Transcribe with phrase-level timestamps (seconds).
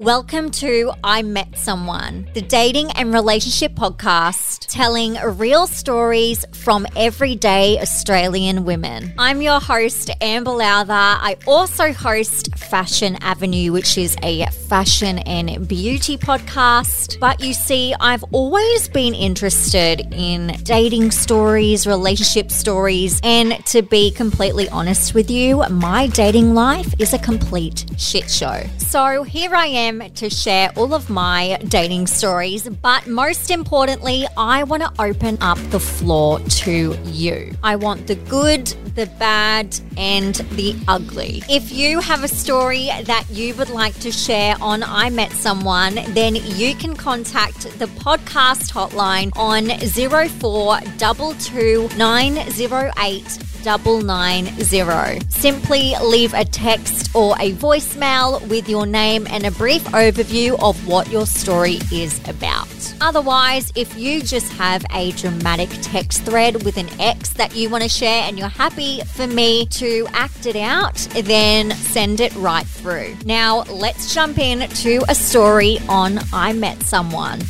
[0.00, 7.80] Welcome to I Met Someone, the dating and relationship podcast telling real stories from everyday
[7.80, 9.12] Australian women.
[9.18, 10.92] I'm your host, Amber Lowther.
[10.92, 17.18] I also host Fashion Avenue, which is a fashion and beauty podcast.
[17.18, 24.12] But you see, I've always been interested in dating stories, relationship stories, and to be
[24.12, 28.62] completely honest with you, my dating life is a complete shit show.
[28.76, 34.64] So here I am to share all of my dating stories, but most importantly, I
[34.64, 37.54] want to open up the floor to you.
[37.62, 41.42] I want the good, the bad, and the ugly.
[41.48, 45.94] If you have a story that you would like to share on I Met Someone,
[46.08, 55.26] then you can contact the podcast hotline on 0422 908 990.
[55.28, 60.86] Simply leave a text or a voicemail with your name and a brief overview of
[60.86, 62.68] what your story is about.
[63.00, 67.82] Otherwise, if you just have a dramatic text thread with an ex that you want
[67.82, 72.66] to share and you're happy for me to act it out, then send it right
[72.66, 73.16] through.
[73.24, 77.40] Now, let's jump in to a story on I Met Someone.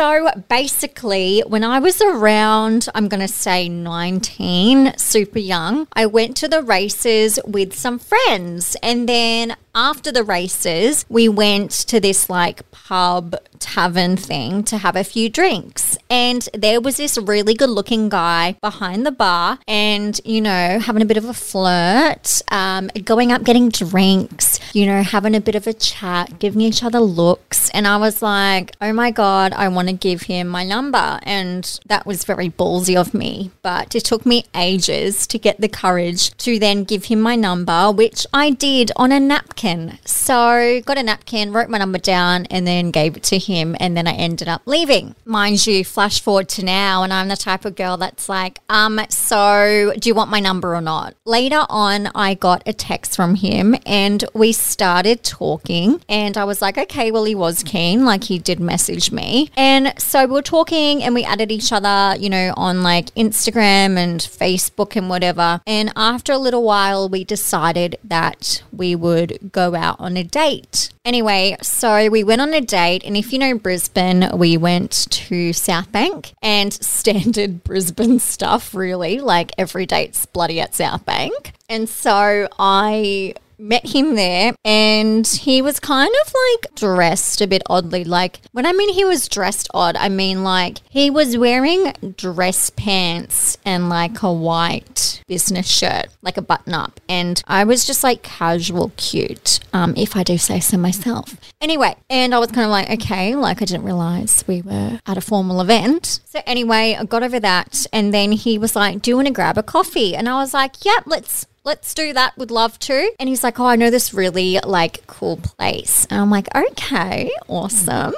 [0.00, 6.38] So basically, when I was around, I'm going to say 19, super young, I went
[6.38, 8.78] to the races with some friends.
[8.82, 14.96] And then after the races, we went to this like pub tavern thing to have
[14.96, 15.96] a few drinks.
[16.08, 21.02] And there was this really good looking guy behind the bar and, you know, having
[21.02, 25.54] a bit of a flirt, um, going up, getting drinks, you know, having a bit
[25.54, 27.70] of a chat, giving each other looks.
[27.70, 31.20] And I was like, oh my God, I want to give him my number.
[31.22, 33.50] And that was very ballsy of me.
[33.62, 37.92] But it took me ages to get the courage to then give him my number,
[37.92, 39.98] which I did on a napkin napkin.
[40.04, 43.76] So got a napkin, wrote my number down, and then gave it to him.
[43.80, 45.14] And then I ended up leaving.
[45.24, 49.00] Mind you, flash forward to now, and I'm the type of girl that's like, um,
[49.08, 51.14] so do you want my number or not?
[51.24, 56.02] Later on, I got a text from him, and we started talking.
[56.08, 59.50] And I was like, okay, well, he was keen, like he did message me.
[59.56, 63.96] And so we were talking, and we added each other, you know, on like Instagram
[63.96, 65.60] and Facebook and whatever.
[65.66, 70.90] And after a little while, we decided that we would go out on a date.
[71.04, 75.52] Anyway, so we went on a date, and if you know Brisbane, we went to
[75.52, 79.18] South Bank and standard Brisbane stuff, really.
[79.20, 81.52] Like every date's bloody at South Bank.
[81.68, 87.62] And so I met him there and he was kind of like dressed a bit
[87.66, 88.04] oddly.
[88.04, 92.70] Like, when I mean he was dressed odd, I mean like he was wearing dress
[92.70, 97.00] pants and like a white business shirt, like a button up.
[97.08, 101.36] And I was just like casual cute, um, if I do say so myself.
[101.60, 105.18] Anyway, and I was kind of like, okay, like I didn't realize we were at
[105.18, 106.20] a formal event.
[106.24, 107.86] So anyway, I got over that.
[107.92, 110.16] And then he was like, do you want to grab a coffee?
[110.16, 112.36] And I was like, yep, let's let's do that.
[112.36, 113.12] Would love to.
[113.18, 116.06] And he's like, oh, I know this really like cool place.
[116.10, 118.14] And I'm like, okay, awesome.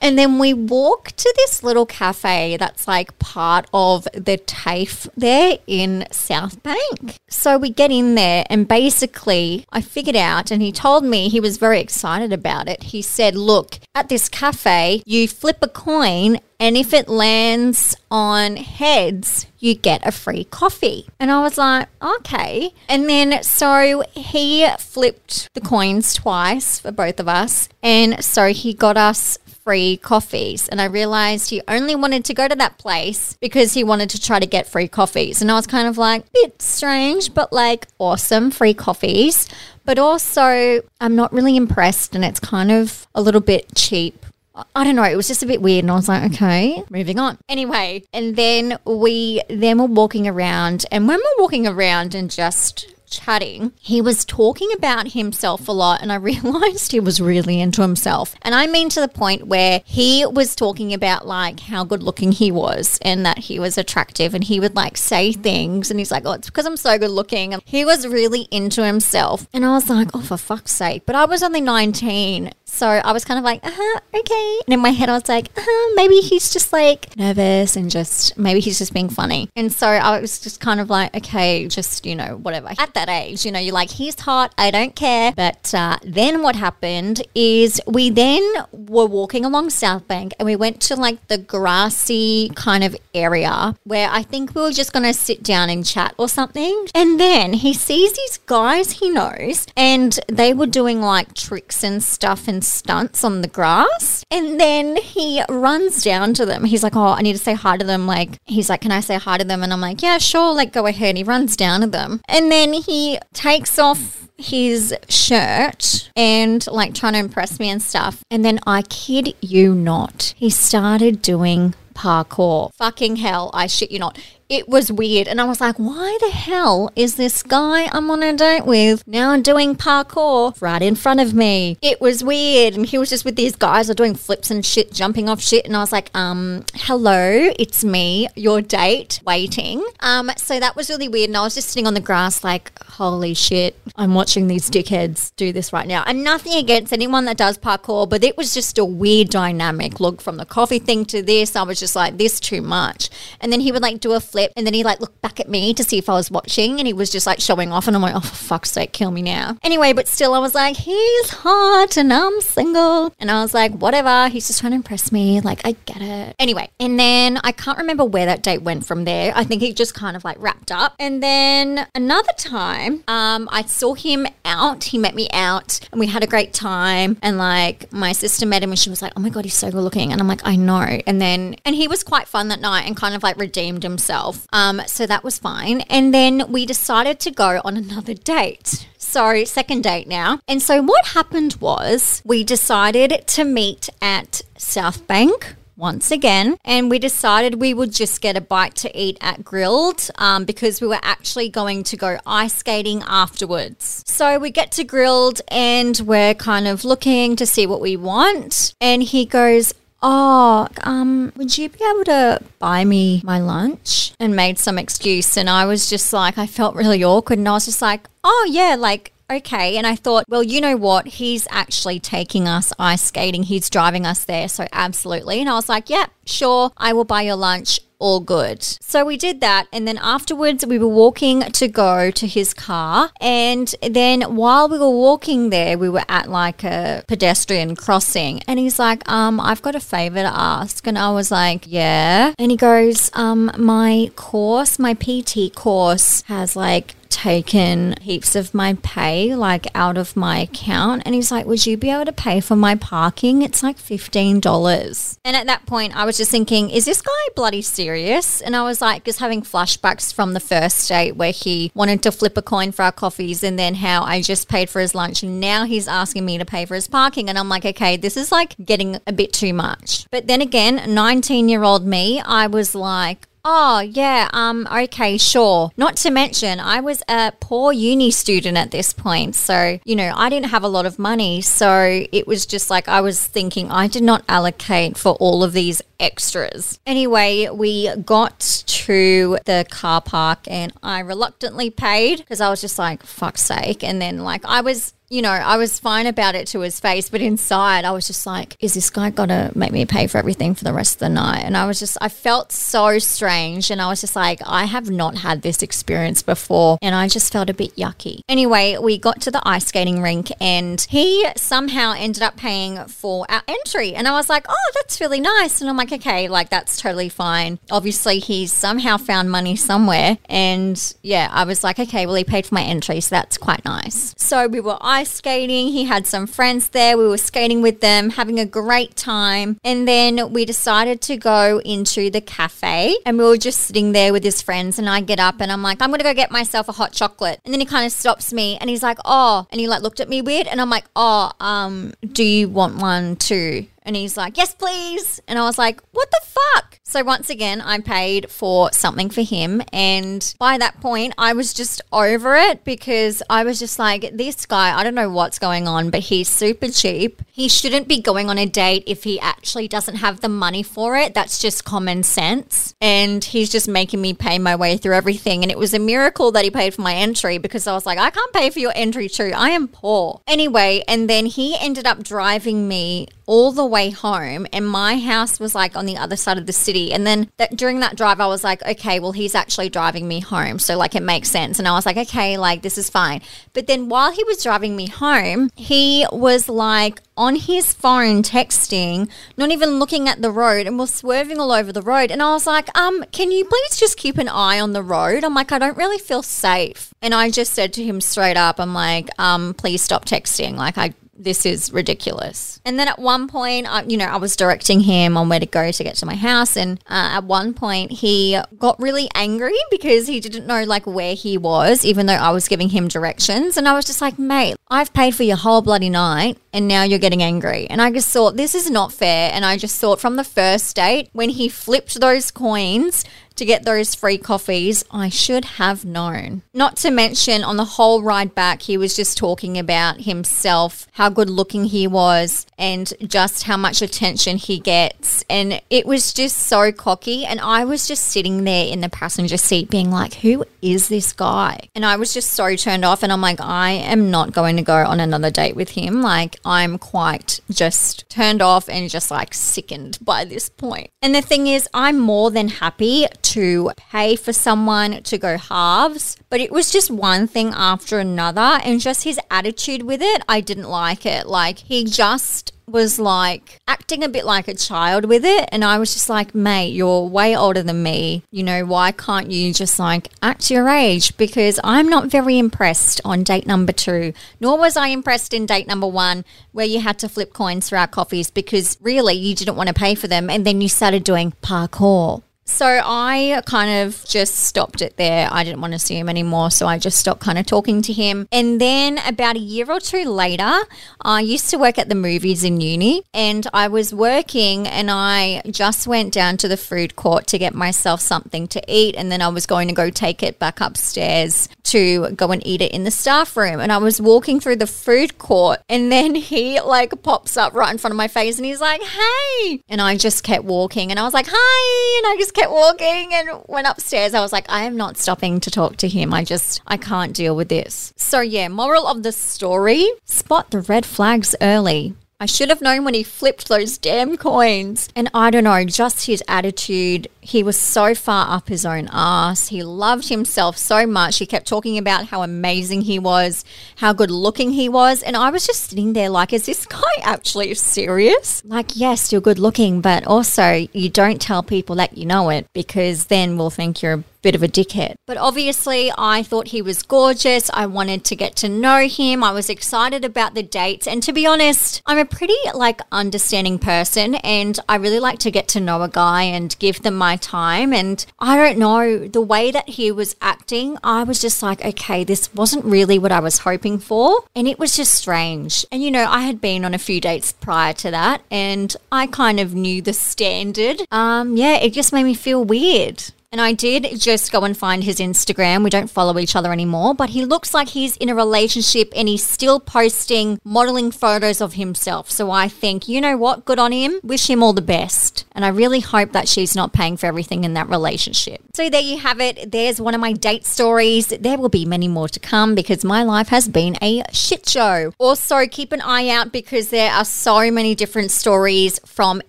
[0.00, 5.58] And then we walk to this little cafe that's like part of the TAFE there
[5.66, 7.16] in South Bank.
[7.28, 11.40] So we get in there, and basically, I figured out, and he told me he
[11.40, 12.84] was very excited about it.
[12.84, 18.56] He said, Look, at this cafe, you flip a coin, and if it lands on
[18.56, 21.06] heads, you get a free coffee.
[21.18, 22.72] And I was like, okay.
[22.88, 27.68] And then so he flipped the coins twice for both of us.
[27.82, 30.68] And so he got us free coffees.
[30.68, 34.20] And I realized he only wanted to go to that place because he wanted to
[34.20, 35.40] try to get free coffees.
[35.40, 39.48] And I was kind of like, bit strange, but like awesome free coffees.
[39.84, 44.26] But also, I'm not really impressed and it's kind of a little bit cheap
[44.74, 45.04] I don't know.
[45.04, 47.38] It was just a bit weird, and I was like, okay, moving on.
[47.48, 52.92] Anyway, and then we then were walking around, and when we're walking around and just
[53.10, 57.82] chatting, he was talking about himself a lot, and I realized he was really into
[57.82, 58.34] himself.
[58.42, 62.32] And I mean to the point where he was talking about like how good looking
[62.32, 66.10] he was and that he was attractive, and he would like say things, and he's
[66.10, 69.64] like, "Oh, it's because I'm so good looking." And he was really into himself, and
[69.64, 73.24] I was like, "Oh, for fuck's sake!" But I was only 19, so I was
[73.24, 74.60] kind of like, uh huh, okay.
[74.66, 77.90] And in my head, I was like, uh huh, maybe he's just like nervous and
[77.90, 79.50] just maybe he's just being funny.
[79.56, 82.68] And so I was just kind of like, okay, just, you know, whatever.
[82.78, 83.44] At that age.
[83.44, 85.32] You know, you're like, he's hot, I don't care.
[85.32, 88.42] But uh, then what happened is we then
[88.72, 93.74] were walking along South Bank and we went to like the grassy kind of area
[93.84, 96.86] where I think we were just going to sit down and chat or something.
[96.94, 102.02] And then he sees these guys he knows and they were doing like tricks and
[102.02, 104.24] stuff and stunts on the grass.
[104.30, 106.64] And then he runs down to them.
[106.64, 108.06] He's like, Oh, I need to say hi to them.
[108.06, 109.62] Like, he's like, Can I say hi to them?
[109.62, 110.54] And I'm like, Yeah, sure.
[110.54, 111.10] Like, go ahead.
[111.10, 112.20] And He runs down to them.
[112.28, 112.89] And then he
[113.32, 118.22] takes off his shirt and like trying to impress me and stuff.
[118.30, 122.72] And then I kid you not, he started doing parkour.
[122.74, 124.18] Fucking hell, I shit you not.
[124.50, 125.28] It was weird.
[125.28, 129.06] And I was like, why the hell is this guy I'm on a date with
[129.06, 131.78] now doing parkour right in front of me?
[131.80, 132.74] It was weird.
[132.74, 135.66] And he was just with these guys are doing flips and shit, jumping off shit.
[135.66, 139.86] And I was like, um, hello, it's me, your date, waiting.
[140.00, 141.28] Um, so that was really weird.
[141.28, 145.30] And I was just sitting on the grass like, holy shit, I'm watching these dickheads
[145.36, 146.02] do this right now.
[146.08, 150.00] And nothing against anyone that does parkour, but it was just a weird dynamic.
[150.00, 153.10] Look, from the coffee thing to this, I was just like, this too much.
[153.40, 155.48] And then he would like do a flip and then he like looked back at
[155.48, 157.96] me to see if I was watching and he was just like showing off and
[157.96, 159.56] I'm like, oh, for fuck's sake, kill me now.
[159.62, 163.12] Anyway, but still I was like, he's hot and I'm single.
[163.18, 165.40] And I was like, whatever, he's just trying to impress me.
[165.40, 166.36] Like, I get it.
[166.38, 169.32] Anyway, and then I can't remember where that date went from there.
[169.34, 170.94] I think it just kind of like wrapped up.
[170.98, 174.84] And then another time, um, I saw him out.
[174.84, 177.16] He met me out and we had a great time.
[177.22, 179.70] And like my sister met him and she was like, oh my God, he's so
[179.70, 180.12] good looking.
[180.12, 181.00] And I'm like, I know.
[181.06, 184.29] And then, and he was quite fun that night and kind of like redeemed himself.
[184.52, 185.82] Um, so that was fine.
[185.82, 188.86] And then we decided to go on another date.
[188.98, 190.40] So, second date now.
[190.46, 196.90] And so, what happened was we decided to meet at South Bank once again, and
[196.90, 200.86] we decided we would just get a bite to eat at Grill'd um, because we
[200.86, 204.04] were actually going to go ice skating afterwards.
[204.06, 208.74] So we get to Grill'd and we're kind of looking to see what we want,
[208.80, 214.12] and he goes, Oh, um, would you be able to buy me my lunch?
[214.18, 215.36] And made some excuse.
[215.36, 217.38] And I was just like, I felt really awkward.
[217.38, 219.76] And I was just like, oh, yeah, like, okay.
[219.76, 221.06] And I thought, well, you know what?
[221.06, 223.44] He's actually taking us ice skating.
[223.44, 224.48] He's driving us there.
[224.48, 225.40] So, absolutely.
[225.40, 226.72] And I was like, yeah, sure.
[226.76, 228.62] I will buy your lunch all good.
[228.62, 229.68] So we did that.
[229.72, 233.10] And then afterwards, we were walking to go to his car.
[233.20, 238.42] And then while we were walking there, we were at like a pedestrian crossing.
[238.48, 240.86] And he's like, um, I've got a favor to ask.
[240.86, 242.34] And I was like, yeah.
[242.38, 248.72] And he goes, um, my course, my PT course has like taken heaps of my
[248.82, 251.02] pay like out of my account.
[251.04, 253.42] And he's like would you be able to pay for my parking?
[253.42, 257.60] It's like $15 and at that point i was just thinking is this guy bloody
[257.60, 258.40] serious?
[258.40, 262.10] And i was like just having flashbacks from the first date where he wanted to
[262.10, 265.22] flip a coin for our coffees and then how i just paid for his lunch
[265.22, 267.28] and now he's asking me to pay for his parking.
[267.28, 270.06] And i'm like okay this is like getting a bit too much.
[270.10, 274.28] But then again 19 year old me i was like Oh, yeah.
[274.32, 275.70] Um, okay, sure.
[275.76, 279.34] Not to mention, I was a poor uni student at this point.
[279.34, 281.40] So, you know, I didn't have a lot of money.
[281.40, 285.52] So it was just like I was thinking I did not allocate for all of
[285.52, 286.78] these extras.
[286.86, 292.78] Anyway, we got to the car park and I reluctantly paid because I was just
[292.78, 293.82] like, fuck's sake.
[293.82, 297.08] And then, like, I was you know, I was fine about it to his face,
[297.08, 300.54] but inside I was just like, is this guy gonna make me pay for everything
[300.54, 301.40] for the rest of the night?
[301.40, 303.72] And I was just, I felt so strange.
[303.72, 306.78] And I was just like, I have not had this experience before.
[306.80, 308.20] And I just felt a bit yucky.
[308.28, 313.26] Anyway, we got to the ice skating rink and he somehow ended up paying for
[313.28, 313.94] our entry.
[313.94, 315.60] And I was like, oh, that's really nice.
[315.60, 317.58] And I'm like, okay, like that's totally fine.
[317.72, 320.18] Obviously, he's somehow found money somewhere.
[320.26, 323.00] And yeah, I was like, okay, well, he paid for my entry.
[323.00, 324.14] So that's quite nice.
[324.16, 325.68] So we were ice skating.
[325.68, 326.98] He had some friends there.
[326.98, 329.58] We were skating with them, having a great time.
[329.64, 334.12] And then we decided to go into the cafe and we were just sitting there
[334.12, 334.78] with his friends.
[334.78, 336.92] And I get up and I'm like, I'm going to go get myself a hot
[336.92, 337.40] chocolate.
[337.46, 340.00] And then he kind of stops me and he's like, oh, and he like looked
[340.00, 340.46] at me weird.
[340.46, 343.66] And I'm like, oh, um, do you want one too?
[343.82, 345.20] And he's like, yes, please.
[345.26, 346.78] And I was like, what the fuck?
[346.84, 349.62] So once again, I paid for something for him.
[349.72, 354.44] And by that point, I was just over it because I was just like, this
[354.44, 357.22] guy, I don't know what's going on, but he's super cheap.
[357.30, 360.96] He shouldn't be going on a date if he actually doesn't have the money for
[360.96, 361.14] it.
[361.14, 362.74] That's just common sense.
[362.80, 365.42] And he's just making me pay my way through everything.
[365.42, 367.98] And it was a miracle that he paid for my entry because I was like,
[367.98, 369.32] I can't pay for your entry too.
[369.34, 370.20] I am poor.
[370.26, 375.40] Anyway, and then he ended up driving me all the way home, and my house
[375.40, 376.92] was like on the other side of the city.
[376.92, 380.20] And then that, during that drive, I was like, okay, well, he's actually driving me
[380.20, 380.58] home.
[380.58, 381.58] So, like, it makes sense.
[381.58, 383.22] And I was like, okay, like, this is fine.
[383.52, 389.08] But then while he was driving me home, he was like on his phone texting,
[389.36, 392.10] not even looking at the road, and was swerving all over the road.
[392.10, 395.24] And I was like, um, can you please just keep an eye on the road?
[395.24, 396.92] I'm like, I don't really feel safe.
[397.02, 400.56] And I just said to him straight up, I'm like, um, please stop texting.
[400.56, 402.60] Like, I this is ridiculous.
[402.64, 405.46] And then at one point, I, you know, I was directing him on where to
[405.46, 406.56] go to get to my house.
[406.56, 411.14] And uh, at one point, he got really angry because he didn't know like where
[411.14, 413.56] he was, even though I was giving him directions.
[413.56, 416.82] And I was just like, mate, I've paid for your whole bloody night and now
[416.82, 417.66] you're getting angry.
[417.68, 419.30] And I just thought, this is not fair.
[419.32, 423.04] And I just thought from the first date, when he flipped those coins,
[423.40, 426.42] to get those free coffees, I should have known.
[426.52, 431.08] Not to mention, on the whole ride back, he was just talking about himself, how
[431.08, 435.24] good looking he was, and just how much attention he gets.
[435.30, 437.24] And it was just so cocky.
[437.24, 441.14] And I was just sitting there in the passenger seat being like, who is this
[441.14, 441.60] guy?
[441.74, 443.02] And I was just so turned off.
[443.02, 446.02] And I'm like, I am not going to go on another date with him.
[446.02, 450.90] Like, I'm quite just turned off and just like sickened by this point.
[451.00, 453.29] And the thing is, I'm more than happy to
[453.76, 458.60] pay for someone to go halves, but it was just one thing after another.
[458.64, 461.26] And just his attitude with it, I didn't like it.
[461.26, 465.48] Like, he just was like acting a bit like a child with it.
[465.52, 468.22] And I was just like, mate, you're way older than me.
[468.30, 471.16] You know, why can't you just like act your age?
[471.16, 475.66] Because I'm not very impressed on date number two, nor was I impressed in date
[475.66, 479.56] number one, where you had to flip coins for our coffees because really you didn't
[479.56, 480.30] want to pay for them.
[480.30, 482.22] And then you started doing parkour.
[482.50, 485.28] So I kind of just stopped it there.
[485.30, 486.50] I didn't want to see him anymore.
[486.50, 488.28] So I just stopped kind of talking to him.
[488.30, 490.60] And then about a year or two later,
[491.00, 495.42] I used to work at the movies in uni and I was working and I
[495.50, 498.94] just went down to the food court to get myself something to eat.
[498.94, 502.60] And then I was going to go take it back upstairs to go and eat
[502.60, 503.60] it in the staff room.
[503.60, 507.70] And I was walking through the food court and then he like pops up right
[507.70, 509.62] in front of my face and he's like, hey.
[509.68, 511.98] And I just kept walking and I was like, hi.
[511.98, 514.14] And I just kept walking and went upstairs.
[514.14, 516.12] I was like, I am not stopping to talk to him.
[516.12, 517.92] I just, I can't deal with this.
[517.96, 521.94] So, yeah, moral of the story spot the red flags early.
[522.22, 524.90] I should have known when he flipped those damn coins.
[524.94, 527.08] And I don't know, just his attitude.
[527.22, 529.48] He was so far up his own ass.
[529.48, 531.16] He loved himself so much.
[531.16, 533.42] He kept talking about how amazing he was,
[533.76, 535.02] how good looking he was.
[535.02, 538.44] And I was just sitting there like, is this guy actually serious?
[538.44, 542.46] Like, yes, you're good looking, but also you don't tell people that you know it
[542.52, 544.94] because then we'll think you're bit of a dickhead.
[545.06, 547.50] But obviously, I thought he was gorgeous.
[547.52, 549.24] I wanted to get to know him.
[549.24, 550.86] I was excited about the dates.
[550.86, 555.30] And to be honest, I'm a pretty like understanding person and I really like to
[555.30, 557.72] get to know a guy and give them my time.
[557.72, 562.04] And I don't know, the way that he was acting, I was just like, okay,
[562.04, 564.24] this wasn't really what I was hoping for.
[564.34, 565.64] And it was just strange.
[565.72, 569.06] And you know, I had been on a few dates prior to that and I
[569.06, 570.82] kind of knew the standard.
[570.90, 573.02] Um, yeah, it just made me feel weird.
[573.32, 575.62] And I did just go and find his Instagram.
[575.62, 579.06] We don't follow each other anymore, but he looks like he's in a relationship and
[579.06, 582.10] he's still posting modeling photos of himself.
[582.10, 583.44] So I think, you know what?
[583.44, 584.00] Good on him.
[584.02, 585.26] Wish him all the best.
[585.30, 588.42] And I really hope that she's not paying for everything in that relationship.
[588.52, 589.52] So there you have it.
[589.52, 591.06] There's one of my date stories.
[591.06, 594.92] There will be many more to come because my life has been a shit show.
[594.98, 599.22] Also, keep an eye out because there are so many different stories from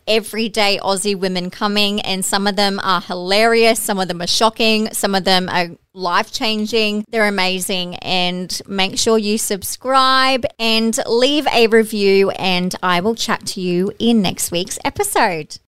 [0.08, 4.90] everyday Aussie women coming, and some of them are hilarious some of them are shocking,
[4.94, 7.04] some of them are life changing.
[7.10, 7.96] They're amazing.
[7.96, 12.30] And make sure you subscribe and leave a review.
[12.30, 15.58] And I will chat to you in next week's episode.